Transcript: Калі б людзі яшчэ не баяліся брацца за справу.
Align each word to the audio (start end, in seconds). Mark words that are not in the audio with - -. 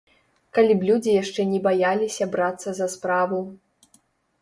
Калі 0.57 0.73
б 0.79 0.87
людзі 0.89 1.13
яшчэ 1.17 1.45
не 1.53 1.61
баяліся 1.69 2.31
брацца 2.35 2.69
за 2.81 2.91
справу. 2.99 3.47